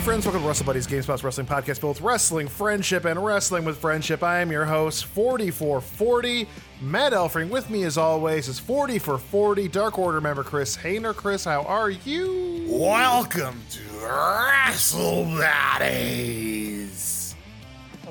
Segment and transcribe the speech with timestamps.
[0.00, 3.76] Hey friends, welcome to Wrestle Buddies GameSpot's Wrestling Podcast, both wrestling, friendship, and wrestling with
[3.76, 4.22] friendship.
[4.22, 6.48] I am your host, 4440,
[6.80, 7.50] Matt Elfring.
[7.50, 11.14] With me as always is 40 for 40, Dark Order member Chris Hayner.
[11.14, 12.64] Chris, how are you?
[12.70, 16.69] Welcome to Wrestle Buddies.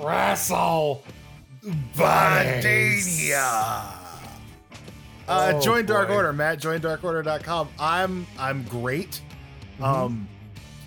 [0.03, 1.03] Wrestle.
[1.97, 3.31] Buddies.
[3.35, 3.95] Uh,
[5.31, 6.09] Oh, join Dark.
[6.09, 6.59] Order, Matt.
[6.59, 7.69] Join darkorder.com.
[7.79, 9.21] I'm I'm great.
[9.75, 9.83] Mm-hmm.
[9.83, 10.27] Um,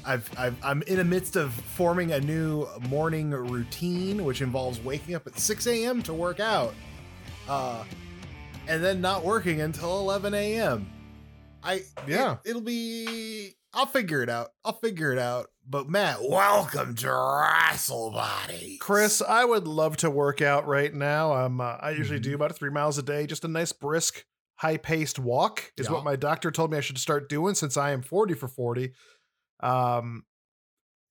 [0.04, 5.14] I've, I've I'm in the midst of forming a new morning routine, which involves waking
[5.14, 6.02] up at 6 a.m.
[6.02, 6.74] to work out,
[7.48, 7.84] uh,
[8.66, 10.90] and then not working until 11 a.m.
[11.62, 12.38] I Yeah.
[12.44, 13.54] it, will be.
[13.74, 14.48] I'll figure it out.
[14.64, 15.48] I'll figure it out.
[15.66, 18.76] But Matt, welcome to Wrestle Body.
[18.80, 21.32] Chris, I would love to work out right now.
[21.32, 22.30] Um, uh, I usually Mm-hmm.
[22.30, 24.24] do about three miles a day, just a nice brisk,
[24.56, 25.92] high paced walk is Yeah.
[25.92, 28.92] what my doctor told me I should start doing since I am 40 for 40.
[29.60, 30.24] Um,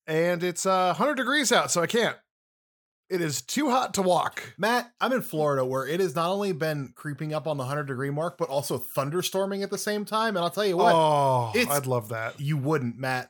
[0.05, 2.17] and it's uh 100 degrees out, so I can't.
[3.11, 4.53] It is too hot to walk.
[4.57, 7.83] Matt, I'm in Florida where it has not only been creeping up on the 100
[7.83, 10.37] degree mark, but also thunderstorming at the same time.
[10.37, 12.39] And I'll tell you what, oh, I'd love that.
[12.39, 13.29] you wouldn't, Matt.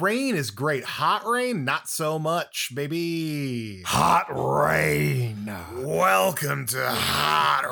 [0.00, 0.82] Rain is great.
[0.84, 3.82] Hot rain, not so much, baby.
[3.86, 5.48] Hot rain.
[5.76, 7.64] Welcome to Hot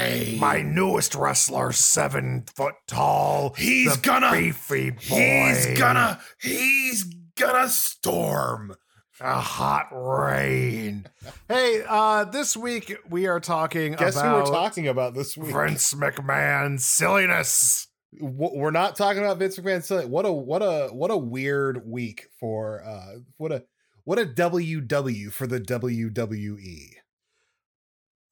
[0.00, 0.38] Rain.
[0.38, 3.54] My newest wrestler, seven foot tall.
[3.58, 4.98] He's gonna- beefy boy.
[5.00, 7.04] He's gonna, he's
[7.36, 8.74] gonna storm.
[9.22, 11.06] A hot rain.
[11.48, 15.54] hey, uh, this week we are talking Guess about who we're talking about this week?
[15.54, 17.88] Vince McMahon silliness.
[18.20, 19.82] W- We're not talking about Vince McMahon.
[19.82, 20.06] silly.
[20.06, 23.64] What a what a what a weird week for uh what a
[24.04, 25.60] what a WW for the.
[25.60, 26.94] WWE.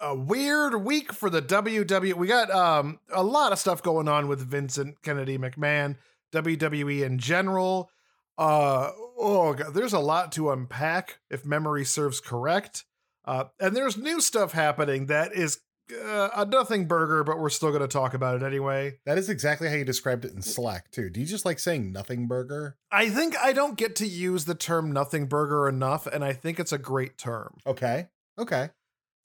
[0.03, 2.15] A weird week for the WWE.
[2.15, 5.97] We got um a lot of stuff going on with Vincent Kennedy McMahon,
[6.33, 7.91] WWE in general.
[8.39, 8.91] Uh
[9.21, 12.85] oh, God, there's a lot to unpack if memory serves correct.
[13.25, 15.61] Uh, and there's new stuff happening that is
[15.93, 18.99] uh, a nothing burger, but we're still going to talk about it anyway.
[19.07, 21.11] That is exactly how you described it in Slack too.
[21.11, 22.77] Do you just like saying nothing burger?
[22.91, 26.59] I think I don't get to use the term nothing burger enough, and I think
[26.59, 27.57] it's a great term.
[27.67, 28.09] Okay.
[28.39, 28.71] Okay.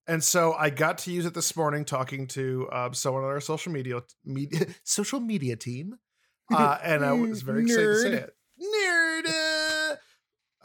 [0.08, 3.42] And so I got to use it this morning talking to uh, someone on our
[3.42, 5.98] social media media social media team,
[6.54, 8.36] uh, and I was very excited to say it.
[8.62, 9.05] Nerd.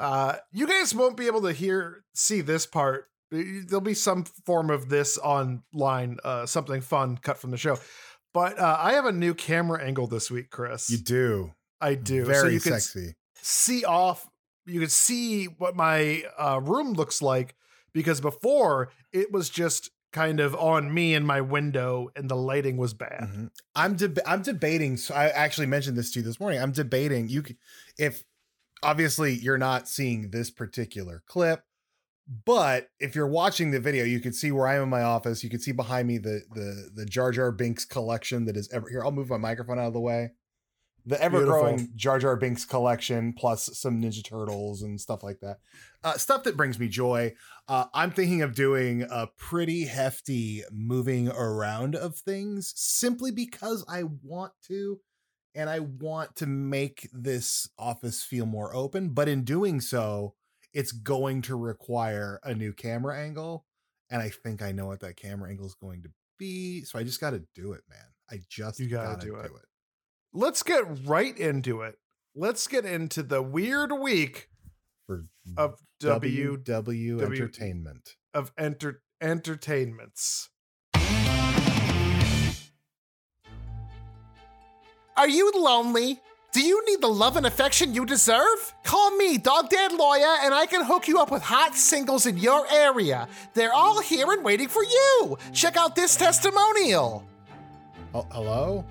[0.01, 3.07] Uh, you guys won't be able to hear see this part.
[3.31, 7.79] There'll be some form of this online, uh, something fun cut from the show.
[8.35, 10.91] But uh, I have a new camera angle this week, Chris.
[10.91, 11.53] You do.
[11.81, 12.25] I do.
[12.25, 13.15] Very so you can sexy.
[13.37, 14.27] see off
[14.67, 17.55] you could see what my uh, room looks like
[17.93, 22.77] because before it was just kind of on me in my window and the lighting
[22.77, 23.51] was bad Mhm.
[23.75, 24.97] I'm deb- I'm debating.
[24.97, 26.61] So I actually mentioned this to you this morning.
[26.61, 27.29] I'm debating.
[27.29, 27.57] You c-
[27.99, 28.25] if
[28.83, 31.63] obviously you're not seeing this particular clip,
[32.45, 35.43] but if you're watching the video, you can see where I am in my office.
[35.43, 38.89] You can see behind me the the the Jar Jar Binks collection that is ever
[38.89, 39.03] here.
[39.05, 40.31] I'll move my microphone out of the way.
[41.07, 41.89] The ever growing.
[41.97, 45.59] Jar Jar Binks collection, plus some Ninja Turtles and stuff like that.
[46.05, 47.33] Uh, stuff that brings me joy.
[47.67, 54.05] Uh, I'm thinking of doing a pretty hefty moving around of things simply because I
[54.23, 55.01] want to.
[55.55, 59.11] And I want to make this office feel more open.
[59.11, 60.35] But in doing so,
[60.73, 63.67] it's going to require a new camera angle.
[64.11, 66.83] And I think I know what that camera angle is going to be.
[66.85, 67.99] So I just got to do it, man.
[68.31, 69.51] I just You gotta gotta do it.
[70.33, 71.97] let's get right into it
[72.37, 74.49] let's get into the weird week
[75.09, 75.25] For
[75.57, 78.11] of w WW W- Entertainment.
[78.33, 80.50] of enter entertainments
[85.21, 86.19] Are you lonely?
[86.51, 88.75] Do you need the love and affection you deserve?
[88.85, 92.39] Call me, Dog Dad Lawyer, and I can hook you up with hot singles in
[92.39, 93.29] your area.
[93.53, 95.37] They're all here and waiting for you.
[95.53, 97.23] Check out this testimonial.
[98.15, 98.83] Oh, hello?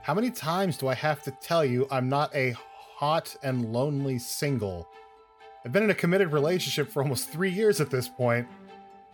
[0.00, 2.54] How many times do I have to tell you I'm not a
[2.94, 4.88] hot and lonely single?
[5.62, 8.48] I've been in a committed relationship for almost three years at this point,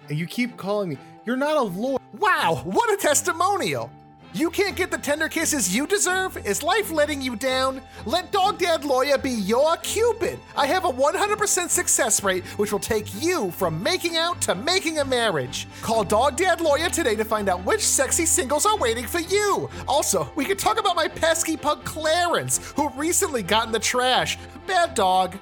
[0.08, 0.98] and you keep calling me.
[1.24, 1.98] You're not a lawyer.
[2.20, 3.90] Wow, what a testimonial!
[4.36, 6.36] You can't get the tender kisses you deserve?
[6.46, 7.80] Is life letting you down?
[8.04, 10.38] Let Dog Dad Lawyer be your Cupid.
[10.54, 14.98] I have a 100% success rate, which will take you from making out to making
[14.98, 15.66] a marriage.
[15.80, 19.70] Call Dog Dad Lawyer today to find out which sexy singles are waiting for you.
[19.88, 24.36] Also, we could talk about my pesky pug Clarence, who recently got in the trash.
[24.66, 25.34] Bad dog.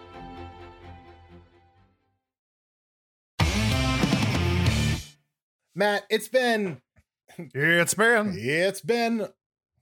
[5.75, 6.81] Matt, it's been
[7.39, 8.35] It's been.
[8.37, 9.29] it's been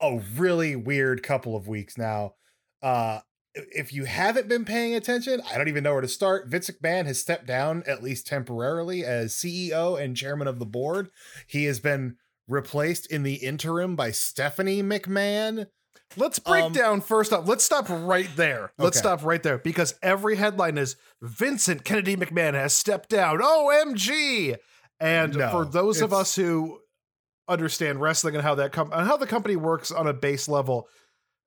[0.00, 2.34] a really weird couple of weeks now.
[2.82, 3.20] Uh
[3.54, 6.48] if you haven't been paying attention, I don't even know where to start.
[6.48, 11.10] Vince McMahon has stepped down, at least temporarily, as CEO and chairman of the board.
[11.46, 12.16] He has been
[12.48, 15.66] replaced in the interim by Stephanie McMahon.
[16.16, 17.46] Let's break Um, down first up.
[17.46, 18.72] Let's stop right there.
[18.78, 19.02] Let's Okay.
[19.02, 23.40] stop right there because every headline is Vincent Kennedy McMahon has stepped down.
[23.42, 24.56] OMG.
[24.98, 26.80] And No, for those of us who
[27.48, 30.88] understand wrestling and how that com- and how the company works on a base level,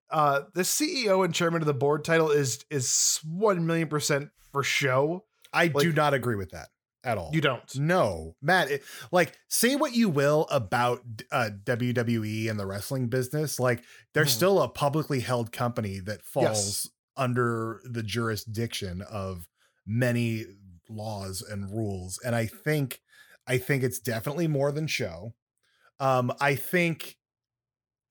[0.10, 4.64] uh, the CEO and chairman of the board title is is one million percent for
[4.64, 5.24] show.
[5.54, 6.68] I do not agree with that
[7.04, 7.32] at all.
[7.34, 7.64] You don't.
[7.78, 8.70] No, Matt.
[8.72, 11.02] It, like, say what you will about
[11.32, 13.84] uh, WWE and the wrestling business, like
[14.14, 14.30] they're Mhm.
[14.30, 16.90] still a publicly held company that falls Yes.
[17.16, 19.48] under the jurisdiction of
[19.86, 20.46] many
[20.90, 22.20] laws and rules.
[22.26, 23.00] And I think,
[23.48, 25.34] I think it's definitely more than show.
[26.00, 27.18] Um, I think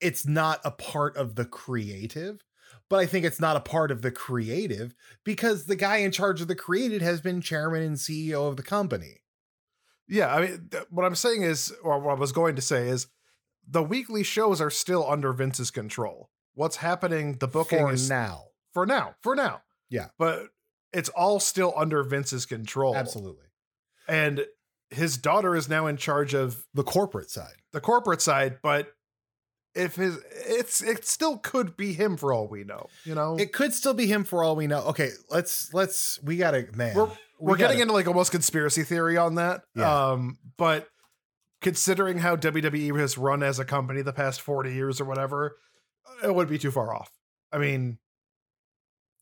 [0.01, 2.43] it's not a part of the creative.
[2.89, 4.93] But I think it's not a part of the creative
[5.23, 8.63] because the guy in charge of the creative has been chairman and CEO of the
[8.63, 9.21] company.
[10.07, 12.87] Yeah, I mean, th- what I'm saying is, or what I was going to say
[12.87, 13.07] is,
[13.67, 16.29] the weekly shows are still under Vince's control.
[16.53, 17.37] What's happening?
[17.39, 18.43] The booking for is now.
[18.71, 19.61] for now, for now.
[19.89, 20.07] Yeah.
[20.19, 20.49] but
[20.93, 22.95] it's all still under Vince's control.
[22.95, 23.45] Absolutely.
[24.07, 24.45] and
[24.95, 27.55] his daughter is now in charge of The corporate side.
[27.71, 28.57] the corporate side.
[28.63, 28.87] But
[29.75, 32.87] if his, it's it still could be him for all we know.
[33.03, 34.81] You know, It could still be him for all we know.
[34.87, 36.95] Okay, let's let's we gotta man.
[36.95, 39.61] we're we we're getting gotta- into like almost conspiracy theory on that.
[39.75, 40.11] Yeah.
[40.11, 40.87] Um, but
[41.61, 45.57] considering how WWE has run as a company the past 40 years or whatever,
[46.23, 47.11] it wouldn't be too far off.
[47.51, 47.97] I mean,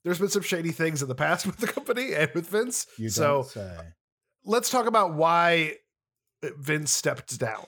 [0.04, 2.86] there's been some shady things in the past with the company and with Vince.
[3.00, 3.78] you so don't say.
[4.46, 5.76] Let's talk about why
[6.58, 7.66] Vince stepped down.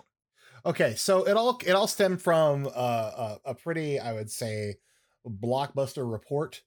[0.66, 4.76] Okay, so it all it all stemmed from uh, a, a pretty, I would say,
[5.28, 6.62] blockbuster report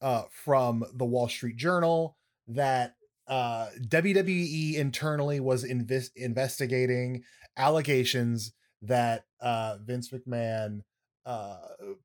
[0.00, 2.16] uh, from the Wall Street Journal
[2.48, 2.96] that
[3.28, 7.22] uh, WWE internally was invis- investigating
[7.56, 10.80] allegations that uh, Vince McMahon
[11.24, 11.58] uh,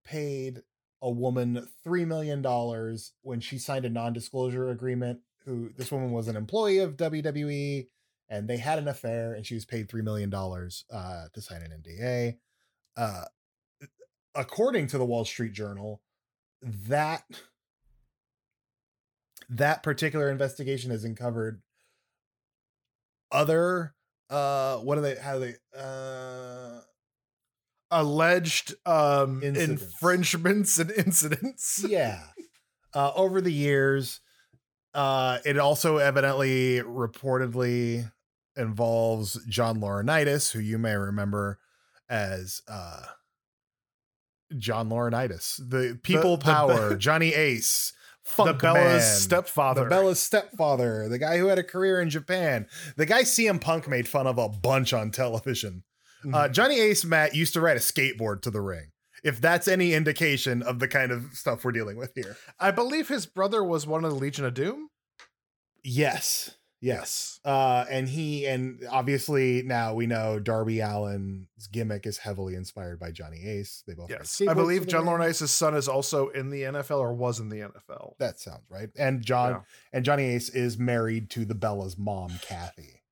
[0.04, 0.62] paid
[1.02, 5.20] a woman three million dollars when she signed a non-disclosure agreement.
[5.46, 7.88] Who this woman was an employee of WWE
[8.30, 11.72] and they had an affair and she was paid $3 million uh, to sign an
[11.84, 12.38] NDA.
[12.96, 13.26] Uh,
[14.36, 16.02] according to the Wall Street Journal,
[16.62, 17.24] that
[19.50, 21.62] that particular investigation has uncovered
[23.32, 23.94] other
[24.30, 26.80] uh what are they how do they uh
[27.94, 29.84] Alleged um, Incidents.
[29.84, 31.84] infringements and incidents.
[31.86, 32.22] yeah
[32.94, 34.22] uh over the years
[34.94, 38.12] uh it also evidently reportedly
[38.56, 41.60] involves john laurinaitis who you may remember
[42.10, 43.02] as uh
[44.58, 47.94] john laurinaitis the people the- power johnny ace
[48.38, 49.84] the Funk Bella's Man, stepfather.
[49.84, 52.66] the Bella's stepfather, the guy who had a career in Japan,
[52.96, 55.84] the guy CM Punk made fun of a bunch on television.
[56.24, 56.52] Uh, Mhm.
[56.54, 58.92] Johnny Ace Matt used to ride a skateboard to the ring.
[59.24, 62.38] If that's any indication of the kind of stuff we're dealing with here.
[62.60, 64.90] I believe his brother was one of the Legion of Doom.
[65.84, 66.52] Yes.
[66.84, 67.40] Yes.
[67.46, 73.12] Uh, and he and obviously now we know Darby Allin's gimmick is heavily inspired by
[73.12, 73.84] Johnny Ace.
[73.86, 75.16] They both Yes, I believe John ring.
[75.20, 78.14] Laurinaitis' son is also in the NFL or was in the NFL.
[78.18, 78.90] That sounds right.
[78.98, 79.62] And John Yeah.
[79.94, 83.04] and Johnny Ace is married to the Bella's mom, Kathy.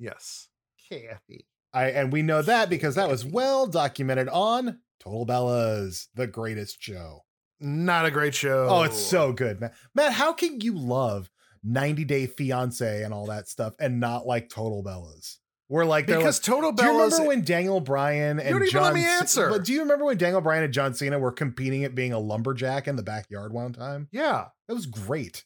[0.00, 0.48] Yes,
[0.88, 1.46] Kathy.
[1.72, 6.82] I and we know that because that was well documented on Total Bellas, the greatest
[6.82, 7.20] show.
[7.60, 8.66] Not a great show.
[8.68, 9.74] Oh, it's so good, Matt.
[9.94, 11.30] Matt, how can you love
[11.64, 15.36] 90 Day Fiance and all that stuff and not like Total Bellas?
[15.68, 17.10] We're like, because like, Total do you Bellas.
[17.12, 19.48] remember when Daniel Bryan and don't even John let me answer.
[19.48, 22.18] But do you remember when Daniel Bryan and John Cena were competing at being a
[22.18, 24.08] lumberjack in the backyard one time?
[24.12, 25.44] yeah, That was great.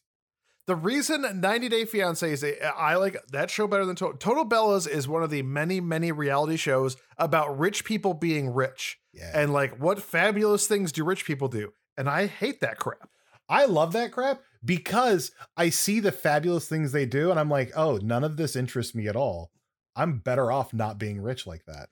[0.65, 4.17] the reason 90 Day Fiance is a, I like that show better than Total.
[4.17, 8.97] Total Bellas is one of the many many reality shows about rich people being rich
[9.13, 9.31] Yeah.
[9.33, 13.09] and like what fabulous things do rich people do, and I hate that crap.
[13.47, 17.71] I love that crap because I see the fabulous things they do, and I'm like,
[17.75, 19.51] oh, none of this interests me at all.
[19.95, 21.89] I'm better off not being rich like that.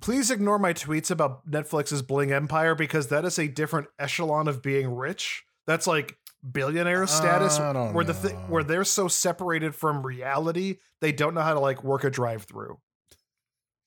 [0.00, 4.62] Please ignore my tweets about Netflix's Bling Empire because that is a different echelon of
[4.62, 5.44] being rich.
[5.66, 6.16] That's like
[6.52, 11.42] billionaire status don't where the thi- where they're so separated from reality, they don't know
[11.42, 12.78] how to like work a drive-through.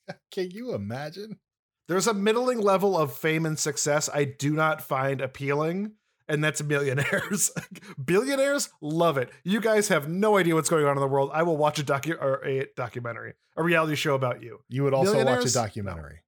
[0.31, 1.39] Can you imagine?
[1.87, 5.93] There's a middling level of fame and success I do not find appealing,
[6.27, 7.51] and that's millionaires.
[8.03, 9.29] Billionaires love it.
[9.43, 11.31] You guys have no idea what's going on in the world.
[11.33, 14.59] I will watch a docu or a documentary, a reality show about you.
[14.69, 16.19] You would also watch a documentary.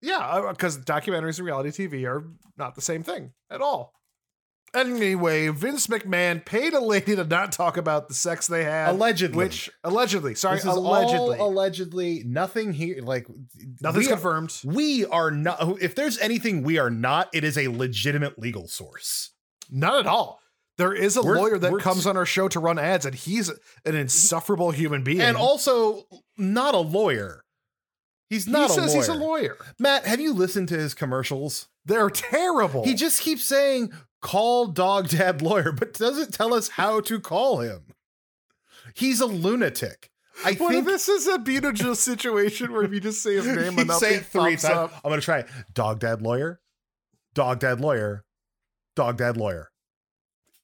[0.00, 2.24] Yeah, uh, because documentaries and reality TV are
[2.56, 3.94] not the same thing at all.
[4.74, 8.90] Anyway, Vince McMahon paid a lady to not talk about the sex they had.
[8.92, 9.36] Allegedly.
[9.36, 11.38] Which allegedly, sorry, this is allegedly.
[11.38, 12.22] all allegedly.
[12.26, 13.02] Nothing here.
[13.02, 13.26] Like
[13.82, 14.60] Nothing's we are- confirmed.
[14.64, 15.82] We are not.
[15.82, 19.32] If there's anything we are not, it is a legitimate legal source.
[19.70, 20.40] Not at all.
[20.78, 23.50] There is a We're- lawyer that comes on our show to run ads, and he's
[23.84, 25.20] an insufferable human being.
[25.20, 26.04] and also
[26.38, 27.44] not a lawyer.
[28.30, 28.96] He's not he a says lawyer.
[28.96, 29.56] he's a lawyer.
[29.78, 31.68] Matt, have you listened to his commercials?
[31.84, 32.84] They're terrible.
[32.84, 37.58] He just keeps saying, call dog dad lawyer, but doesn't tell us how to call
[37.60, 37.82] him.
[38.94, 40.08] He's a lunatic.
[40.44, 43.98] I think this is a Beetlejuice situation where if you just say his name enough,
[43.98, 44.64] say it three times.
[44.64, 44.92] up?
[45.04, 45.48] I'm gonna try it.
[45.74, 46.60] Dog dad lawyer,
[47.34, 48.24] dog dad lawyer,
[48.96, 49.68] dog dad lawyer.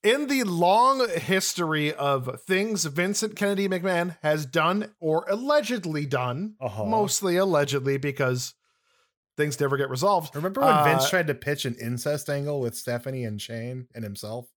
[0.03, 6.85] In the long history of things Vincent Kennedy McMahon has done or allegedly done, Uh-huh.
[6.87, 8.55] mostly allegedly because
[9.39, 10.37] things never get resolved.
[10.37, 14.05] Remember when Vince Uh, tried to pitch an incest angle with Stephanie and Shane and
[14.05, 14.49] himself?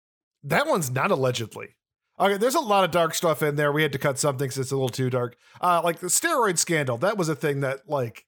[0.43, 1.77] That one's not allegedly.
[2.19, 3.71] Okay, there's a lot of dark stuff in there.
[3.71, 5.37] We had to cut something since it's a little too dark.
[5.61, 8.25] Uh, like the steroid scandal, that was a thing that like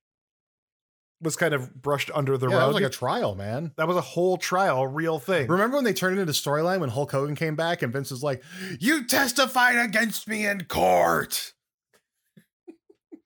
[1.22, 2.68] was kind of brushed under the yeah, that rug.
[2.68, 3.72] was like a trial, man.
[3.78, 5.48] that was a whole trial, real thing.
[5.48, 8.24] Remember when they turned it into storyline when Hulk Hogan came back and Vince was
[8.24, 8.44] like,
[8.80, 11.54] "You testified against me in court,"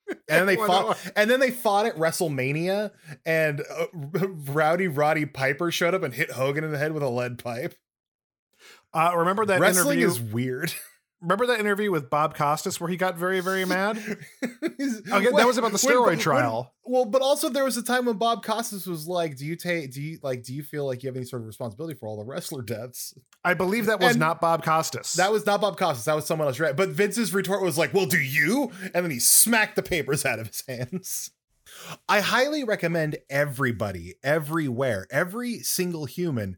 [0.09, 2.91] and then they fought, and then they fought at WrestleMania,
[3.25, 7.09] and uh, Rowdy Roddy Piper showed up and hit Hogan in the head with a
[7.09, 7.75] lead pipe.
[8.93, 10.07] Uh, remember that Wrestling interview?
[10.07, 10.73] is weird.
[11.21, 13.97] remember that interview with Bob Costas where he got very, very mad?
[14.43, 16.73] okay, that was about the steroid trial.
[16.85, 19.91] well, but also there was a time when Bob Costas was like, "Do you take?
[19.91, 20.43] Do you like?
[20.43, 23.13] Do you feel like you have any sort of responsibility for all the wrestler deaths?"
[23.43, 25.13] I believe that was And not Bob Costas.
[25.13, 26.05] That was not Bob Costas.
[26.05, 26.75] That was someone else, right?
[26.75, 30.39] But Vince's retort was like, "Well, do you?" And then he smacked the papers out
[30.39, 31.31] of his hands.
[32.07, 36.57] I highly recommend everybody, everywhere, every single human,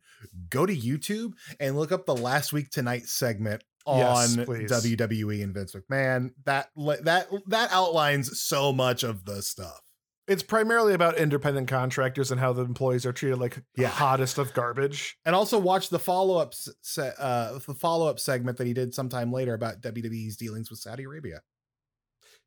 [0.49, 4.71] go to YouTube and look up the Last Week Tonight segment on please.
[4.71, 6.31] WWE and Vince McMahon.
[6.45, 6.69] That
[7.03, 9.81] that that outlines so much of the stuff.
[10.27, 14.53] it's primarily about independent contractors and how the employees are treated like the hottest of
[14.53, 15.17] garbage.
[15.25, 18.93] And also watch the follow up se- uh, the follow up segment that he did
[18.93, 21.41] sometime later about WWE's dealings with Saudi Arabia.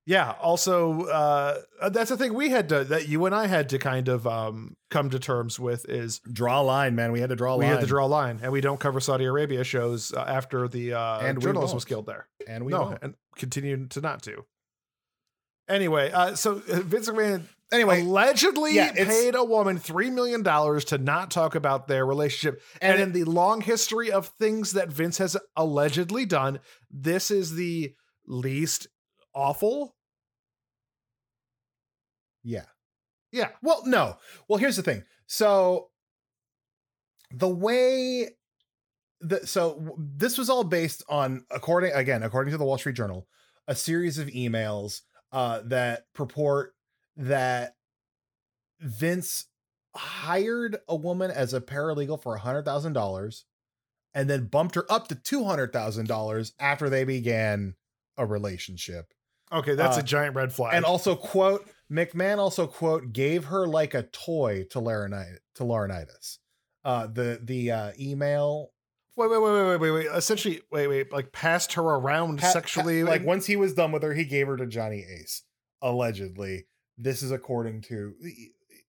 [0.04, 0.35] Yeah.
[0.40, 4.09] Also, uh, that's the thing we had to that you and I had to kind
[4.09, 7.12] of um, come to terms with is Draw a line, man.
[7.12, 7.61] We had to draw a line.
[7.61, 10.66] we had to draw a line, and we don't cover Saudi Arabia shows uh, after
[10.68, 12.26] the uh, And journalist was killed there.
[12.49, 12.99] and we no, won't.
[13.02, 14.44] and continue to not to.
[15.68, 17.42] Anyway, uh, so uh, Vince McMahon
[17.73, 22.61] Anyway, allegedly yeah, paid a woman three million dollars to not talk about their relationship.
[22.82, 27.54] And, And in the long history of things that Vince has allegedly done, this is
[27.54, 27.94] the
[28.26, 28.88] least
[29.35, 29.95] awful.
[32.43, 32.65] yeah.
[33.31, 33.49] Yeah.
[33.62, 34.17] Well, no.
[34.49, 35.05] Well, here's the thing.
[35.27, 35.89] So
[37.31, 38.29] the way
[39.21, 43.27] the so this was all based on according again according to the Wall Street Journal,
[43.67, 46.75] a series of emails uh that purport
[47.17, 47.77] that
[48.81, 49.47] Vince
[49.95, 53.45] hired a woman as a paralegal for a hundred thousand dollars
[54.15, 57.75] and then bumped her up to two hundred thousand dollars after they began
[58.19, 59.15] a relationship.
[59.52, 60.75] Okay, that's Uh, a giant red flag.
[60.75, 66.38] And also quote McMahon also quote gave her like a toy to Laurinaitis to Laurinaitis.
[66.85, 68.73] Uh the the uh email
[69.16, 70.06] wait, wait, wait, wait, wait, wait, wait.
[70.16, 73.02] Essentially, wait, wait, like passed her around pa- pa- sexually.
[73.04, 75.42] like once he was done with her, he gave her to Johnny Ace.
[75.82, 76.66] Allegedly.
[76.97, 78.14] This is according to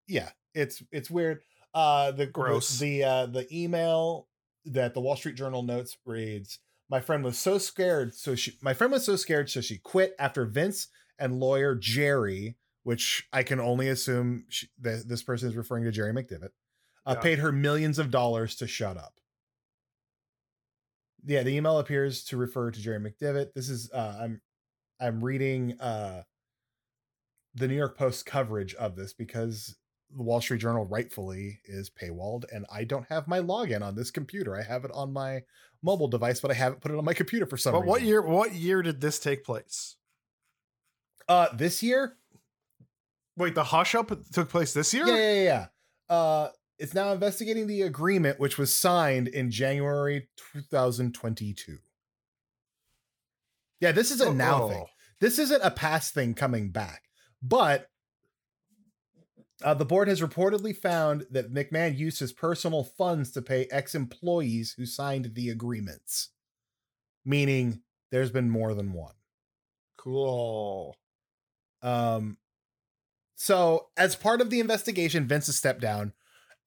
[0.07, 1.41] yeah, it's it's weird.
[1.73, 2.79] Uh the Gross.
[2.79, 4.27] The, the uh the email
[4.65, 6.59] that the Wall Street Journal notes reads
[6.93, 10.15] my friend was so scared so she my friend was so scared so she quit
[10.19, 15.55] after Vince and lawyer Jerry which I can only assume she, that this person is
[15.55, 16.49] referring to Jerry McDevitt,
[17.05, 17.21] uh, Yeah.
[17.21, 19.13] paid her millions of dollars to shut up.
[21.25, 23.53] Yeah, the email appears to refer to Jerry McDevitt.
[23.53, 24.41] This is uh, I'm
[24.99, 26.23] I'm reading uh,
[27.55, 29.77] the New York Post coverage of this because
[30.15, 34.11] the Wall Street Journal rightfully is paywalled, and I don't have my login on this
[34.11, 34.55] computer.
[34.55, 35.43] I have it on my
[35.81, 37.89] mobile device, but I haven't put it on my computer for some But reason.
[37.89, 38.21] what year?
[38.21, 39.95] What year did this take place?
[41.27, 42.17] Uh, this year?
[43.37, 45.07] Wait, the hush up took place this year.
[45.07, 45.65] Yeah, yeah, yeah.
[46.09, 46.15] yeah.
[46.15, 51.77] Uh, it's now investigating the agreement which was signed in January 2022.
[53.79, 54.69] Yeah, this is a now Oh.
[54.69, 54.85] thing.
[55.19, 57.03] This isn't a past thing coming back,
[57.41, 57.89] but
[59.63, 63.95] uh, the board has reportedly found that McMahon used his personal funds to pay ex
[63.95, 66.29] employees who signed the agreements,
[67.25, 69.15] meaning there's been more than one.
[69.97, 70.95] Cool.
[71.81, 72.37] Um,
[73.35, 76.13] so as part of the investigation, Vince has stepped down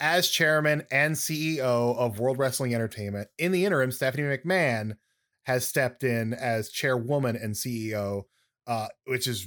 [0.00, 3.28] as chairman and CEO of World Wrestling Entertainment.
[3.38, 4.96] In the interim, Stephanie McMahon
[5.44, 8.24] has stepped in as chairwoman and CEO,
[8.66, 9.46] uh, which is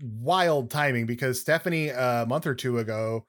[0.00, 3.26] wild timing because Stephanie a month or two ago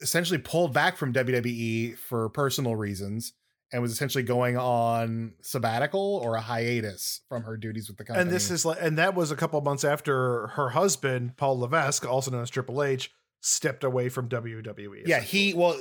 [0.00, 3.32] essentially pulled back from WWE for personal reasons
[3.72, 8.22] and was essentially going on sabbatical or a hiatus from her duties with the company.
[8.22, 12.06] And this is like, and that was a couple months after her husband Paul Levesque,
[12.06, 15.02] also known as Triple H, stepped away from WWE.
[15.06, 15.76] yeah, he well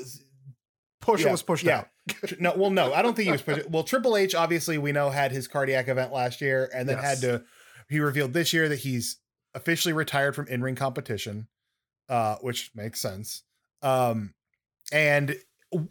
[1.01, 1.79] push yeah, was pushed yeah.
[1.79, 1.87] out.
[2.39, 3.69] No, well, no, I don't think he was pushed.
[3.69, 7.05] Well, Triple H, obviously, we know had his cardiac event last year, and then Yes.
[7.05, 7.43] had to.
[7.93, 9.17] He revealed this year that he's
[9.53, 11.47] officially retired from in-ring competition,
[12.09, 13.43] uh, which makes sense.
[13.81, 14.33] Um,
[14.91, 15.35] and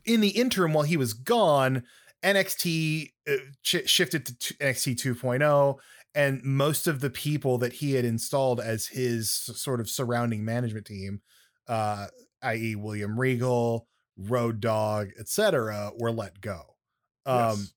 [0.05, 1.85] in the interim, while he was gone,
[2.25, 5.79] NXT uh, sh- shifted to t- NXT 2.0,
[6.15, 10.87] and most of the people that he had installed as his sort of surrounding management
[10.87, 11.21] team,
[11.69, 12.07] uh,
[12.43, 16.77] i.e., William Regal, Road Dog, etc., were let go.
[17.27, 17.75] Um, Yes.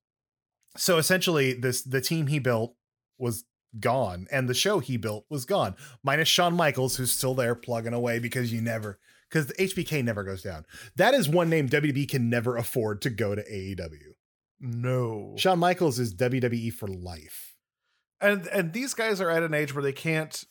[0.78, 2.76] so essentially, this the team he built
[3.18, 3.46] was
[3.80, 7.94] gone, and the show he built was gone, minus Shawn Michaels, who's still there plugging
[7.94, 10.66] away because you never because the HBK never goes down.
[10.96, 14.14] That is one name WWE can never afford to go to AEW.
[14.60, 15.34] No.
[15.38, 17.56] Shawn Michaels is WWE for life.
[18.22, 20.44] and and these guys are at an age where they can't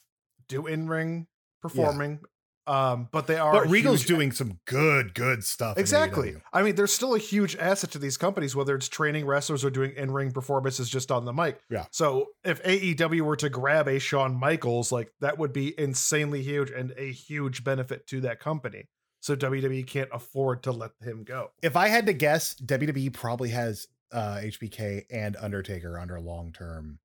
[0.49, 1.27] do in ring
[1.63, 2.21] performing,
[2.67, 3.53] um, but they are.
[3.53, 5.77] But Regal's huge- doing some good, good stuff.
[5.79, 6.37] exactly.
[6.53, 9.71] I mean, there's still a huge asset to these companies, whether it's training wrestlers or
[9.71, 11.61] doing in ring performances just on the mic.
[11.71, 11.87] Yeah.
[11.91, 16.71] So if AEW were to grab a Shawn Michaels, like that would be insanely huge
[16.71, 18.89] and a huge benefit to that company.
[19.21, 21.51] So WWE can't afford to let him go.
[21.63, 26.99] If I had to guess, WWE probably has uh, HBK and Undertaker under long term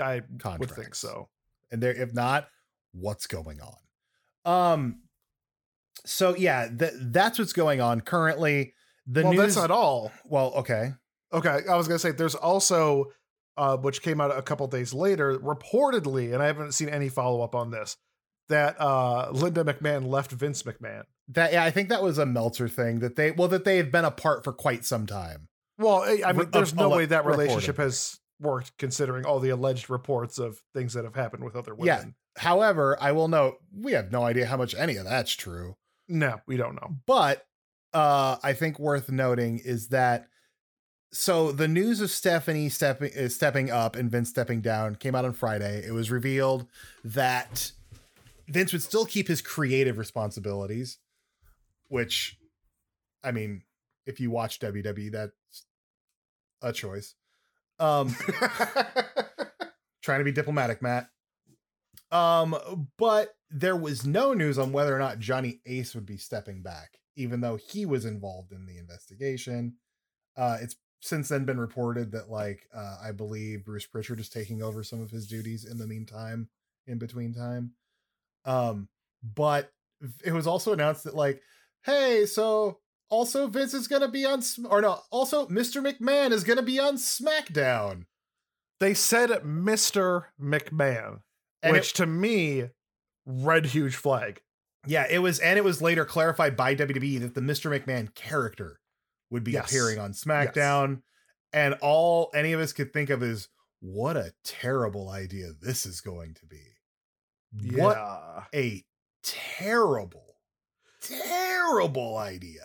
[0.00, 0.22] I
[0.58, 1.28] would think so.
[1.70, 2.48] and there if not
[2.92, 3.76] what's going on
[4.46, 5.00] um
[6.04, 8.72] so yeah th- that's what's going on currently
[9.06, 10.12] the well, news that's not all.
[10.24, 10.92] well okay
[11.32, 13.06] Okay, I was gonna say there's also,
[13.56, 17.42] uh, which came out a couple days later, reportedly, and I haven't seen any follow
[17.42, 17.96] up on this,
[18.48, 21.02] that uh, Linda McMahon left Vince McMahon.
[21.30, 23.90] that yeah i think that was a meltzer thing that they well that they have
[23.90, 27.76] been apart for quite some time Well, I I mean, there's no way that relationship
[27.78, 32.04] has worked, considering all the alleged reports of things that have happened with other Yeah.
[32.36, 35.76] However i will note we have no idea how much any of that's true.
[36.08, 36.96] No, we don't know.
[37.06, 37.46] but
[37.92, 40.28] uh i think worth noting is that
[41.12, 45.24] so the news of stephanie stepping is stepping up and vince stepping down came out
[45.24, 45.84] on friday.
[45.86, 46.66] It was revealed
[47.04, 47.72] that
[48.48, 50.98] vince would still keep his creative responsibilities
[51.88, 52.38] which
[53.24, 53.62] i mean
[54.04, 55.32] if you watch wwe that's
[56.62, 57.14] a choice.
[57.78, 58.14] Um
[60.02, 61.08] trying to be diplomatic matt
[62.16, 66.62] um but there was no news on whether or not johnny ace would be stepping
[66.62, 69.74] back even though he was involved in the investigation.
[70.36, 74.62] Uh it's since then been reported that like uh i believe bruce pritchard is taking
[74.62, 76.48] over some of his duties in the meantime
[76.86, 77.72] in between time.
[78.44, 78.88] Um
[79.22, 79.72] but
[80.24, 81.42] it was also announced that like
[81.84, 86.62] hey so also vince is gonna be on or no also mr mcmahon is gonna
[86.62, 88.04] be on smackdown.
[88.78, 90.24] They said Mr.
[90.38, 91.20] McMahon,
[91.66, 92.70] And which it- to me,
[93.24, 94.40] red huge flag.
[94.86, 97.70] Yeah, it was, and it was later clarified by WWE that the Mr.
[97.76, 98.78] McMahon character
[99.30, 99.68] would be Yes.
[99.68, 101.02] appearing on SmackDown,
[101.52, 103.48] and all any of us could think of is
[103.80, 106.62] what a terrible idea this is going to be.
[107.76, 107.96] What
[108.54, 108.84] a
[109.24, 110.36] terrible,
[111.00, 112.62] terrible idea.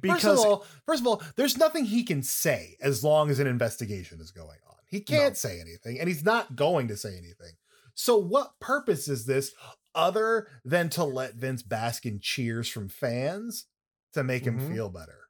[0.00, 3.38] Because first of all, first of all, there's nothing he can say as long as
[3.40, 4.76] an investigation is going on.
[4.86, 7.52] He can't say anything, and he's not going to say anything.
[8.00, 9.52] So, what purpose is this
[9.92, 13.66] other than to let Vince bask in cheers from fans
[14.12, 14.68] to make him Mhm.
[14.72, 15.24] feel better?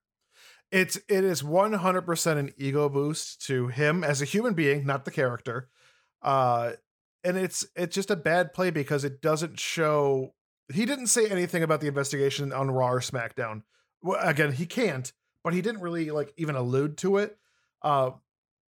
[0.71, 5.11] it's it is 100% an ego boost to him as a human being not the
[5.11, 5.71] character
[6.21, 6.73] uh
[7.25, 10.35] and it's it's just a bad play because it doesn't show
[10.71, 13.63] he didn't say anything about the investigation on Raw or SmackDown.
[14.03, 15.11] Well, again, he can't,
[15.43, 17.39] but he didn't really like even allude to it.
[17.81, 18.11] Uh,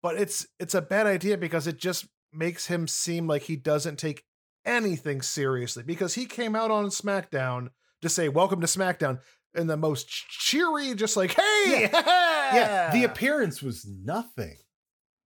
[0.02, 3.96] but it's it's a bad idea because it just makes him seem like he doesn't
[3.98, 4.24] take
[4.64, 7.68] anything seriously because he came out on SmackDown
[8.02, 9.20] to say welcome to SmackDown
[9.54, 14.56] in the most cheery, just like hey, Yeah, the appearance was nothing.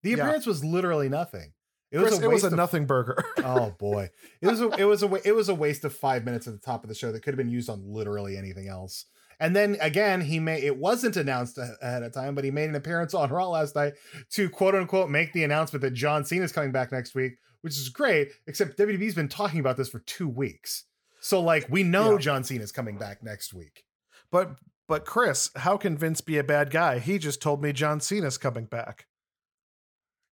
[0.02, 0.16] The Yeah.
[0.24, 1.52] appearance was literally nothing.
[1.92, 3.22] It Chris, was a it was a of nothing burger.
[3.44, 6.46] oh boy it was a, it was a it was a waste of five minutes
[6.48, 9.06] at the top of the show that could have been used on literally anything else
[9.44, 12.74] and then again he made it wasn't announced ahead of time but he made an
[12.74, 13.92] appearance on raw last night
[14.30, 17.74] to quote unquote make the announcement that john Cena is coming back next week which
[17.78, 20.84] is great except wwe's been talking about this for two weeks
[21.20, 22.18] so like we know Yeah.
[22.18, 23.84] john is coming back next week
[24.30, 26.98] but but Chris, how can Vince be a bad guy?
[26.98, 29.06] He just told me John Cena's coming back.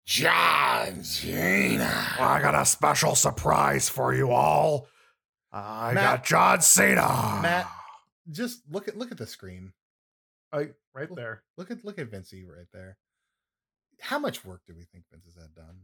[0.07, 2.07] John Cena.
[2.21, 4.87] I got a special surprise for you all.
[5.53, 7.41] I Matt- got John Cena.
[7.43, 7.69] Matt-
[8.31, 9.73] just look at look at the screen
[10.53, 12.97] I, right there look at look at vincey right there
[14.01, 15.77] how much work do we think vince has had done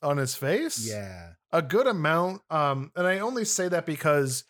[0.00, 0.86] on his face.
[0.88, 2.42] yeah a good amount.
[2.50, 4.44] Um, and I only say that because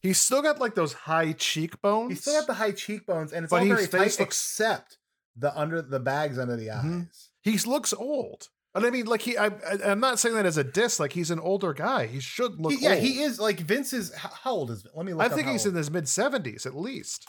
[0.00, 2.10] he's still got like those high cheekbones.
[2.10, 4.98] He's still got the high cheekbones, and it's But all very face tight, looks- except
[5.36, 7.02] the under the bags under the Mhm.
[7.06, 7.28] eyes.
[7.40, 8.48] he looks old.
[8.74, 11.00] And I mean, like he, I, I, I'm not saying that as a diss.
[11.00, 12.06] Like he's an older guy.
[12.06, 12.72] He should look.
[12.72, 13.02] He- yeah, old.
[13.02, 14.14] he is like Vince is.
[14.14, 14.86] How, old is?
[14.94, 15.22] Let me look.
[15.30, 15.74] I think he's old.
[15.74, 17.28] in his mid seventies at least.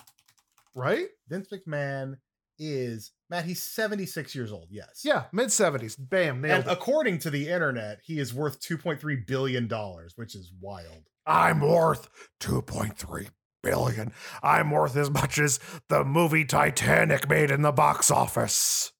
[0.75, 1.08] Right?
[1.27, 2.15] Vince McMahon
[2.60, 3.45] is Matt.
[3.45, 4.67] He's seventy six years old.
[4.69, 5.01] Yes.
[5.04, 5.95] Yeah, mid seventies.
[5.95, 6.71] Bam, nailed And it.
[6.71, 11.08] according to the internet, he is worth two point three billion dollars, which is wild.
[11.25, 13.30] I'm worth 2.3
[13.62, 14.12] billion.
[14.41, 18.91] I'm worth as much as the movie Titanic made in the box office.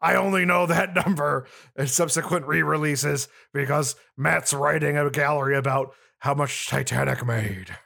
[0.00, 6.34] I only know that number in subsequent re-releases because Matt's writing a gallery about how
[6.34, 7.76] much Titanic made.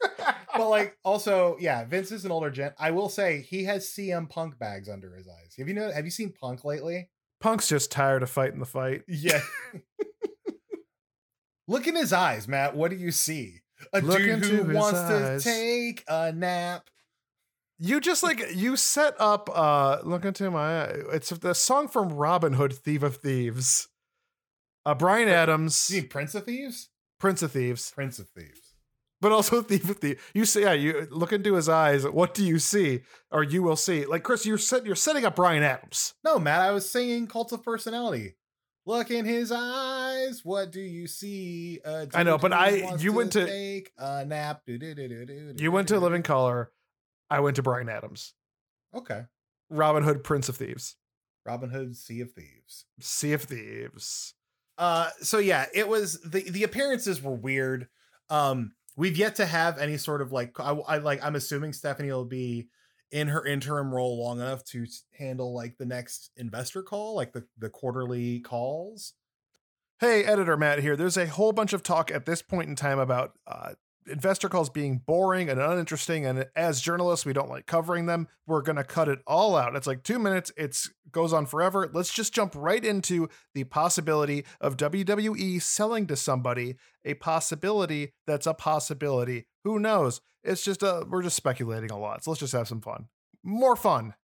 [0.56, 2.74] but like, also, yeah, Vince is an older gent.
[2.78, 5.54] I will say he has CM Punk bags under his eyes.
[5.58, 5.90] Have you know?
[5.90, 7.10] Have you seen Punk lately?
[7.40, 9.02] Punk's just tired of fighting the fight.
[9.08, 9.40] Yeah.
[11.68, 12.76] Look in his eyes, Matt.
[12.76, 13.60] What do you see?
[13.92, 15.42] A Look dude who wants eyes.
[15.42, 16.88] to take a nap.
[17.78, 20.84] You just like you set up uh look into my.
[21.12, 23.88] It's the song from Robin Hood, Thief of Thieves.
[24.86, 26.90] Uh Bryan Adams, You mean Prince of Thieves?
[27.18, 27.90] Prince of Thieves.
[27.94, 28.74] Prince of Thieves.
[29.20, 30.30] but also thief of thief.
[30.34, 32.06] You see, yeah, you look into his eyes.
[32.06, 34.04] What do you see, or you will see?
[34.06, 36.14] Like Chris, you're set, you're setting up Bryan Adams.
[36.24, 38.36] No, Matt, I was singing Cult of Personality.
[38.84, 40.40] Look in his eyes.
[40.44, 41.78] What do you see?
[42.14, 44.62] I know, but I- you went to- take a nap.
[44.66, 46.72] You went to Living Colour.
[47.32, 48.34] I went to Bryan Adams.
[48.94, 49.22] Okay.
[49.70, 50.96] Robin Hood, Prince of Thieves,
[51.46, 52.84] Robin Hood, Sea of Thieves.
[53.00, 54.34] Sea of Thieves.
[54.76, 57.88] Uh, so yeah, it was the the appearances were weird.
[58.28, 62.12] Um, we've yet to have any sort of like I, I like I'm assuming Stephanie
[62.12, 62.68] will be
[63.10, 64.86] in her interim role long enough to
[65.18, 69.14] handle like the next investor call, like the the quarterly calls.
[70.00, 70.96] Hey, editor Matt here.
[70.96, 73.74] There's a whole bunch of talk at this point in time about uh,
[74.06, 78.28] investor calls being boring and uninteresting, and as journalists, we don't like covering them.
[78.46, 79.76] We're gonna cut it all out.
[79.76, 80.52] It's like two minutes.
[80.56, 81.90] It's goes on forever.
[81.92, 86.76] Let's just jump right into the possibility of WWE selling to somebody.
[87.04, 89.46] A possibility that's a possibility.
[89.64, 90.20] Who knows?
[90.44, 92.24] It's just a we're just speculating a lot.
[92.24, 93.06] So let's just have some fun.
[93.44, 94.14] More fun.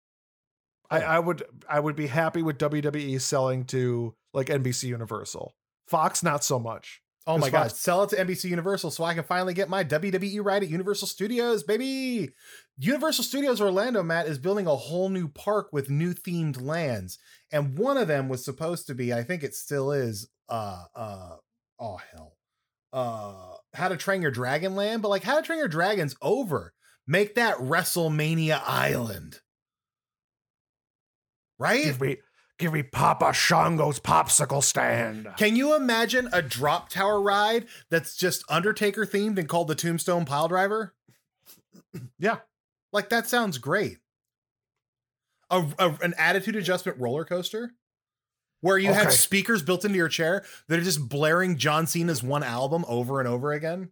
[0.90, 5.54] I, I would I would be happy with WWE selling to like NBC Universal.
[5.86, 7.02] Fox, not so much.
[7.28, 10.42] Oh my god, sell it to NBC Universal so I can finally get my WWE
[10.42, 12.30] ride at Universal Studios, baby.
[12.78, 17.18] Universal Studios Orlando, Matt, is building a whole new park with new themed lands.
[17.52, 21.36] And one of them was supposed to be, I think it still is, uh uh
[21.78, 22.38] oh hell.
[22.94, 26.72] Uh How to Train Your Dragon Land, but like How to Train Your Dragon's over.
[27.06, 29.40] Make that WrestleMania Island.
[31.58, 32.00] Right?
[32.00, 32.16] Me
[32.58, 35.28] give me Papa Shango's popsicle stand.
[35.36, 40.24] Can you imagine a drop tower ride that's just Undertaker themed and called the Tombstone
[40.24, 40.94] Pile Driver?
[42.18, 42.38] Yeah.
[42.92, 43.98] Like that sounds great.
[45.50, 47.72] A, a- an attitude adjustment roller coaster
[48.60, 52.42] where you have speakers built into your chair that are just blaring John Cena's one
[52.42, 53.90] album over and over again.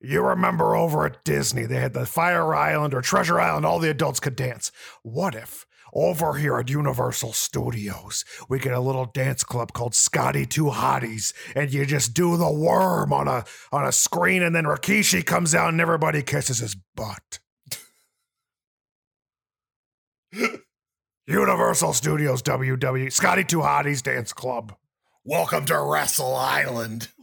[0.00, 3.90] You remember over at Disney, they had the Fire Island or Treasure Island, all the
[3.90, 4.72] adults could dance.
[5.02, 10.46] What if over here at Universal Studios, we get a little dance club called Scotty
[10.46, 14.64] Two Hotties, and you just do the worm on a on a screen, and then
[14.64, 17.38] Rikishi comes out and everybody kisses his butt.
[21.26, 24.74] Universal Studios WW Scotty Two Hotties Dance Club.
[25.24, 27.08] Welcome to Wrestle Island.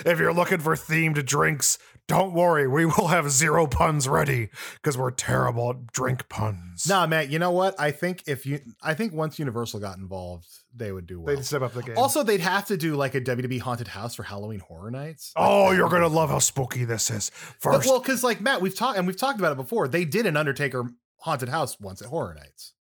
[0.06, 1.78] if you're looking for themed drinks,
[2.10, 6.86] don't worry, we will have zero puns ready because we're terrible at drink puns.
[6.88, 7.30] Nah, man.
[7.30, 7.78] You know what?
[7.78, 11.34] I think if you, I think once Universal got involved, they would do well.
[11.36, 11.96] they'd step up the game.
[11.96, 15.32] Also, they'd have to do like a WWE haunted house for Halloween Horror Nights.
[15.36, 17.30] oh, you're gonna love how spooky this is.
[17.62, 19.86] But- First, well, because like Matt, we've talked and we've talked about it before.
[19.86, 22.74] They did an Undertaker haunted house once at Horror Nights.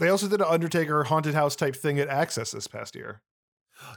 [0.00, 3.22] they also did an Undertaker haunted house type thing at Axxess this past year,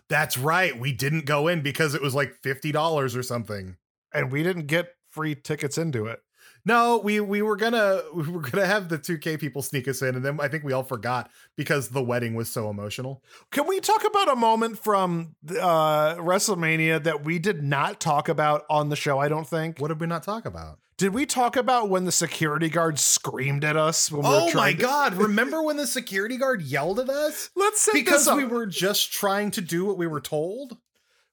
[0.10, 0.78] That's right.
[0.80, 3.78] We didn't go in because it was like fifty dollars or something.
[4.16, 6.20] And we didn't get free tickets into it.
[6.68, 10.16] No, we we were gonna we were gonna have the 2K people sneak us in,
[10.16, 13.22] and then I think we all forgot because the wedding was so emotional.
[13.52, 18.64] Can we talk about a moment from uh, WrestleMania that we did not talk about
[18.70, 19.20] on the show?
[19.20, 19.80] I don't think.
[19.80, 20.80] What did we not talk about?
[20.98, 24.10] Did we talk about when the security guard screamed at us?
[24.10, 25.14] When we were Oh my to- god!
[25.16, 29.52] Remember when the security guard yelled at us Let's set because we were just trying
[29.52, 30.78] to do what we were told?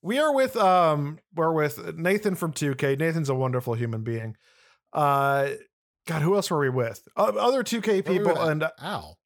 [0.02, 2.98] We are with um we're with Nathan from 2K.
[2.98, 4.36] Nathan's a wonderful human being.
[4.92, 5.50] Uh
[6.06, 7.06] God, who else were we with?
[7.16, 8.48] Uh, other 2K Where were we people at?
[8.50, 9.18] and Al.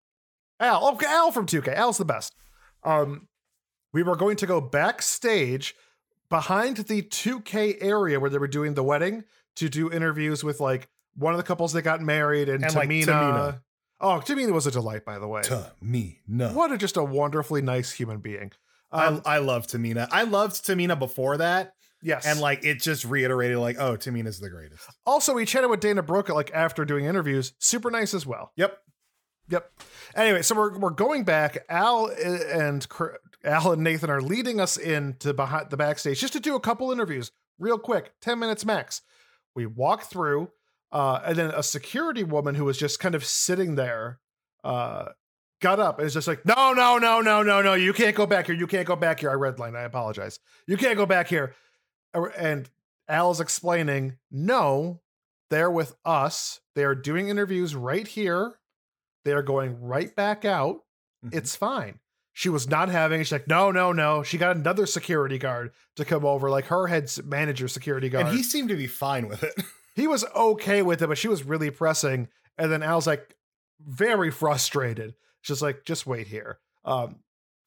[0.61, 0.89] Al.
[0.91, 1.75] Okay, Al from 2K.
[1.75, 2.35] Al's the best.
[2.85, 3.29] Um
[3.93, 5.75] we were going to go backstage
[6.29, 9.25] behind the 2K area where they were doing the wedding
[9.57, 12.89] to do interviews with like one of the couples that got married and, And, like,
[12.91, 13.07] Tamina.
[13.07, 13.61] Tamina.
[13.99, 15.41] Oh, Tamina was a delight, by the way.
[16.29, 16.49] No.
[16.53, 18.53] What a just a wonderfully nice human being.
[18.93, 20.09] Um, I, I love Tamina.
[20.11, 21.73] I loved Tamina before that,
[22.03, 24.83] yes, and like it just reiterated, like, oh, Tamina's the greatest.
[25.05, 27.53] Also, we chatted with Dana Brooke like after doing interviews.
[27.59, 28.53] Super nice as well.
[28.57, 28.79] Yep.
[29.49, 29.71] Yep.
[30.17, 31.65] Anyway, so we're we're going back.
[31.69, 32.87] Al and
[33.45, 36.91] Al and Nathan are leading us into behind the backstage just to do a couple
[36.91, 39.03] interviews, real quick, ten minutes max.
[39.55, 40.51] We walk through,
[40.91, 44.19] uh, and then a security woman who was just kind of sitting there,
[44.65, 45.11] uh,
[45.61, 47.75] got up and is just like, "No, no, no, no, no, no!
[47.75, 48.55] You can't go back here.
[48.55, 49.77] You can't go back here." I redlined.
[49.77, 50.39] I apologize.
[50.67, 51.55] You can't go back here.
[52.39, 52.69] And
[53.09, 55.01] Al's explaining, "No,
[55.51, 56.61] they're with us.
[56.75, 58.55] They are doing interviews right here.
[59.25, 60.81] They are going right back out.
[61.25, 61.35] Mhm.
[61.35, 62.01] It's fine.
[62.33, 63.21] She was not having.
[63.21, 63.25] it.
[63.25, 64.23] She's like, no, no, no.
[64.23, 68.27] She got another security guard to come over, like her head manager security guard.
[68.27, 69.55] and he seemed to be fine with it.
[69.95, 72.29] he was okay with it, but she was really pressing.
[72.59, 73.35] And then Al's like,
[73.81, 75.15] very frustrated.
[75.47, 76.59] She's like, just wait here.
[76.85, 77.21] Um,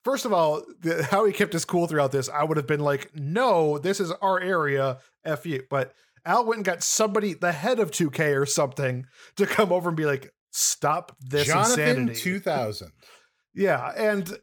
[0.03, 2.81] first of all, the, how he kept his cool throughout this, I would have been
[2.81, 4.99] like, no, this is our area.
[5.23, 5.63] F you.
[5.69, 5.93] But
[6.25, 9.05] Al went and got somebody, the head of 2K or something,
[9.37, 12.15] to come over and be like, stop this Jonathan insanity.
[12.19, 12.91] 2000.
[13.53, 13.91] Yeah.
[13.95, 14.37] And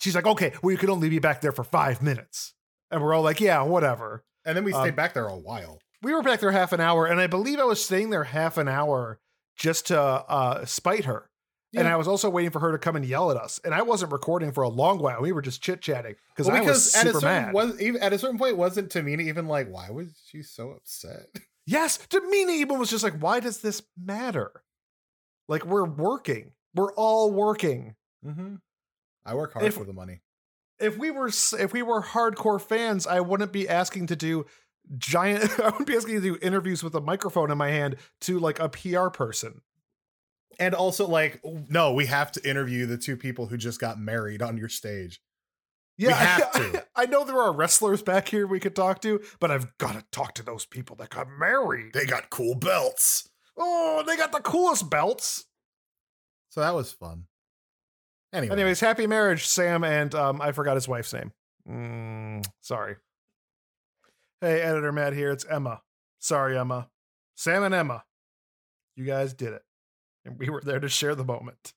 [0.00, 2.54] she's like, okay, well, you can only be back there for five minutes.
[2.90, 4.22] And we're all like, yeah, whatever.
[4.44, 5.78] And then we Um, stayed back there a while.
[6.02, 8.58] We were back there half an hour, and I believe I was staying there half
[8.58, 9.20] an hour
[9.56, 11.30] just to uh, spite her.
[11.74, 13.60] And I was also waiting for her to come and yell at us.
[13.64, 15.22] And I wasn't recording for a long while.
[15.22, 17.54] We were just chit chatting because I was at a super certain mad.
[17.54, 21.26] was even at a certain point wasn't Tamina even like why was she so upset?
[21.66, 24.52] yes, Tamina even was just like, why does this matter?
[25.48, 26.52] Like we're working.
[26.74, 27.94] We're all working.
[28.24, 28.56] Mm-hmm.
[29.24, 30.20] I work hard If- for the money.
[30.78, 34.46] If we were if we were hardcore fans, I wouldn't be asking to do
[34.98, 35.48] giant.
[35.60, 38.58] I wouldn't be asking to do interviews with a microphone in my hand to like
[38.58, 39.60] a PR person.
[40.58, 44.42] And also like no, we have to interview the two people who just got married
[44.42, 45.20] on your stage.
[45.98, 46.86] Yeah, have I, to.
[46.96, 50.04] I know there are wrestlers back here we could talk to, but I've got to
[50.10, 51.92] talk to those people that got married.
[51.92, 53.28] They got cool belts.
[53.56, 55.44] Oh, they got the coolest belts.
[56.50, 57.24] So that was fun.
[58.32, 61.32] Anyway, Anyways, happy marriage, Sam, and um, I forgot his wife's name.
[61.68, 62.96] Mm, sorry.
[64.40, 65.30] Hey, editor Matt here.
[65.30, 65.82] It's Emma.
[66.18, 66.88] Sorry, Emma.
[67.36, 68.04] Sam and Emma.
[68.96, 69.62] You guys did it,
[70.24, 71.72] and we were there to share the moment.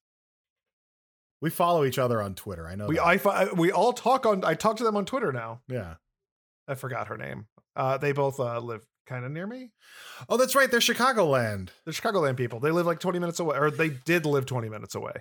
[1.42, 2.68] we follow each other on Twitter.
[2.68, 2.88] I know.
[2.88, 3.26] We that.
[3.26, 4.44] I we all talk on.
[4.44, 5.62] I talk to them on Twitter now.
[5.68, 5.96] yeah.
[6.68, 7.46] I forgot her name.
[7.76, 9.72] Uh, they both uh, live kind of near me.
[10.28, 10.72] Oh, that's right.
[10.72, 11.70] They're Chicagoland.
[11.84, 12.60] They're Chicagoland people.
[12.60, 15.14] They live like 20 minutes away, or they did live 20 minutes away.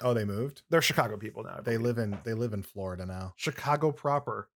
[0.00, 0.62] Oh, they moved.
[0.70, 1.60] They're Chicago people now.
[1.60, 3.32] They live in they live in Florida now.
[3.36, 4.48] Chicago proper.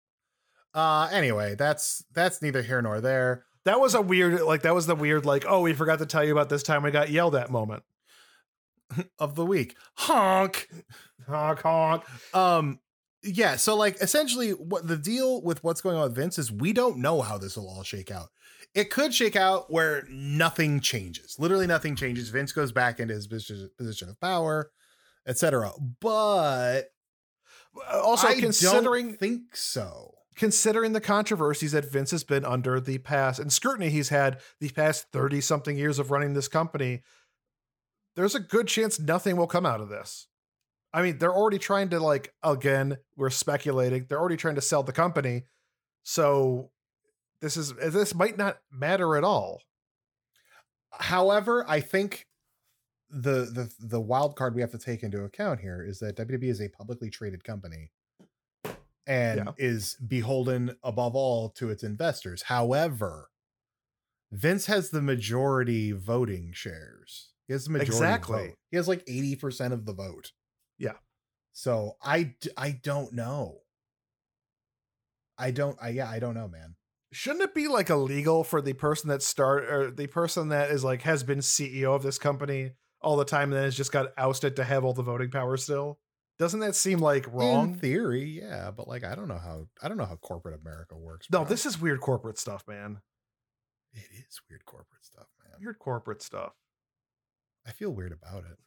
[0.72, 3.44] Uh anyway, that's that's neither here nor there.
[3.64, 6.24] That was a weird, like, that was the weird, like, oh, we forgot to tell
[6.24, 7.82] you about this time we got yelled at moment.
[9.18, 9.76] Of the week.
[9.94, 10.68] Honk.
[11.26, 12.04] Honk, honk.
[12.34, 12.78] Um
[13.24, 16.72] yeah, so like essentially what the deal with what's going on with Vince is we
[16.72, 18.28] don't know how this will all shake out.
[18.74, 21.36] It could shake out where nothing changes.
[21.38, 22.28] Literally nothing changes.
[22.28, 24.70] Vince goes back into his position of power,
[25.26, 25.72] etc.
[26.00, 26.90] But
[27.90, 30.13] Also, I considering don't think so.
[30.36, 34.68] Considering the controversies that Vince has been under the past and scrutiny he's had the
[34.70, 37.02] past 30 something years of running this company,
[38.16, 40.28] there's a good chance nothing will come out of this.
[40.92, 44.84] I mean, they're already trying to, like, again, we're speculating, they're already trying to sell
[44.84, 45.42] the company.
[46.04, 46.70] So
[47.40, 49.60] this is this might not matter at all.
[50.92, 52.26] However, I think
[53.10, 56.48] the the the wild card we have to take into account here is that WWE
[56.48, 57.90] is a publicly traded company
[59.06, 59.52] and Yeah.
[59.58, 62.42] is beholden above all to its investors.
[62.42, 63.30] However,
[64.32, 67.32] Vince has the majority voting shares.
[67.46, 68.46] He has the majority Exactly.
[68.48, 68.58] vote.
[68.70, 70.32] He has like 80% of the vote.
[70.78, 70.96] Yeah.
[71.52, 73.60] So I I don't know.
[75.38, 76.76] I don't I yeah, I don't know, man.
[77.12, 80.82] Shouldn't it be like illegal for the person that start or the person that is
[80.82, 84.12] like has been CEO of this company all the time and then has just got
[84.18, 86.00] ousted to have all the voting power still?
[86.38, 87.72] Doesn't that seem like wrong?
[87.72, 90.96] In theory, yeah, but like I don't know how I don't know how corporate America
[90.96, 91.28] works.
[91.30, 91.48] no, bro.
[91.48, 93.00] this is weird corporate stuff, man.
[93.92, 95.58] it is weird corporate stuff, man.
[95.60, 96.52] Weird corporate stuff.
[97.66, 98.58] I feel weird about it.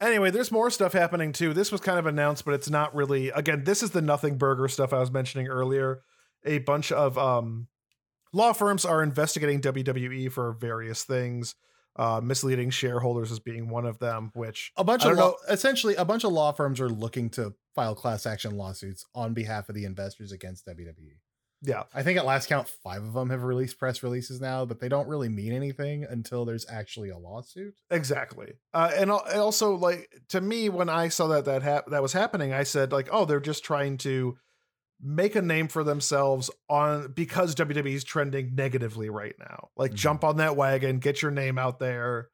[0.00, 1.54] Anyway, there's more stuff happening too.
[1.54, 3.30] This was kind of announced, but it's not really.
[3.30, 6.02] Again, this is the nothing burger stuff I was mentioning earlier.
[6.44, 7.68] A bunch of um,
[8.32, 11.54] law firms are investigating WWE for various things.
[11.98, 16.04] Uh, misleading shareholders as being one of them, which A bunch of law, essentially a
[16.04, 19.84] bunch of law firms are looking to file class action lawsuits on behalf of the
[19.84, 21.16] investors against WWE.
[21.62, 24.78] yeah, I think at last count, five of them have released press releases now, but
[24.78, 27.74] they don't really mean anything until there's actually a lawsuit.
[27.90, 28.52] exactly.
[28.74, 32.12] Uh, and and also, like to me, when I saw that that hap- that was
[32.12, 34.36] happening, I said like, oh, they're just trying to
[35.00, 39.68] make a name for themselves on because WWE is trending negatively right now.
[39.76, 39.96] Like, Mhm.
[39.96, 42.30] jump on that wagon, get your name out there.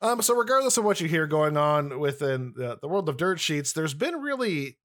[0.00, 3.40] Um, so regardless of what you hear going on within the, the world of dirt
[3.40, 4.78] sheets, there's been really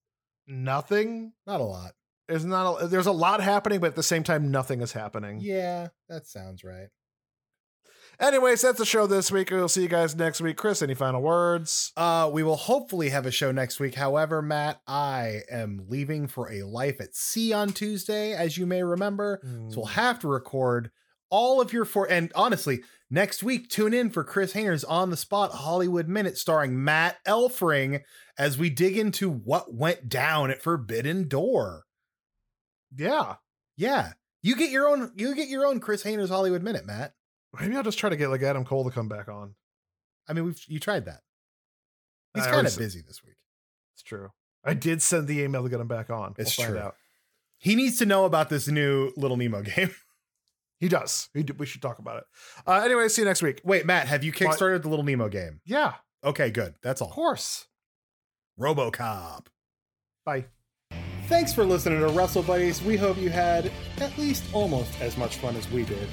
[0.47, 1.33] nothing.
[1.45, 1.93] Not a lot.
[2.27, 2.81] There's not.
[2.83, 5.39] A, there's a lot happening, but at the same time, nothing is happening.
[5.41, 6.87] Yeah, that sounds right.
[8.19, 9.49] Anyways, that's the show this week.
[9.51, 10.55] We'll see you guys next week.
[10.55, 11.91] Chris, any final words?
[11.97, 13.95] Uh, we will hopefully have a show next week.
[13.95, 18.83] However, Matt, I am leaving for a life at sea on Tuesday, as you may
[18.83, 19.41] remember.
[19.69, 20.91] So we'll have to record
[21.29, 22.09] all of your four.
[22.09, 26.81] And honestly, next week, tune in for Chris Hayner's on the spot Hollywood Minute starring
[26.83, 28.01] Matt Elfring
[28.37, 31.85] as we dig into what went down at Forbidden Door.
[32.95, 33.35] yeah.
[33.75, 34.11] Yeah.
[34.43, 37.13] You get your own you get your own Chris Hayner's Hollywood Minute, Matt.
[37.59, 39.55] Maybe I'll just try to get like Adam Cole to come back on.
[40.27, 41.21] I mean, we've you tried that.
[42.33, 43.35] He's I kind of busy this week.
[43.93, 44.29] It's true.
[44.65, 46.33] I did send the email to get him back on.
[46.37, 46.85] It's we'll find true.
[46.85, 46.95] out.
[47.59, 49.91] He needs to know about this new Little Nemo game.
[50.79, 51.29] He does.
[51.33, 52.23] He d- we should talk about it.
[52.65, 53.61] Uh, anyway, see you next week.
[53.63, 55.61] Wait, Matt, have you kickstarted the Little Nemo game?
[55.65, 55.93] Yeah,
[56.25, 56.75] Okay, good.
[56.81, 57.09] That's all.
[57.09, 57.67] of course.
[58.59, 59.47] RoboCop.
[60.25, 60.45] Bye.
[61.27, 62.81] Thanks for listening to Wrestle Buddies.
[62.81, 66.07] We hope you had at least almost as much fun as we did.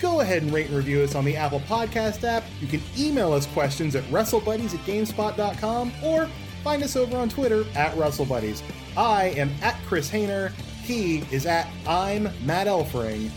[0.00, 2.44] Go ahead and rate and review us on the Apple Podcast app.
[2.60, 6.28] You can email us questions at WrestleBuddies at GameSpot.com or
[6.62, 8.62] find us over on Twitter at WrestleBuddies.
[8.96, 10.52] I am at Chris Hayner.
[10.82, 13.30] He is at I'm Matt Elfring.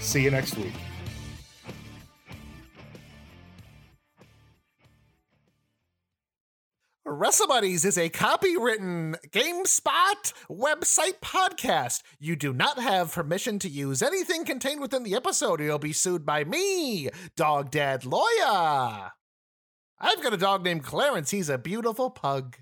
[0.00, 0.72] See you next week.
[7.10, 12.04] WrestleBuddies is a copywritten GameSpot website podcast.
[12.20, 15.92] You do not have permission to use anything contained within the episode, or you'll be
[15.92, 19.10] sued by me, Dog Dad Lawyer.
[19.98, 21.32] I've got a dog named Clarence.
[21.32, 22.58] He's a beautiful pug.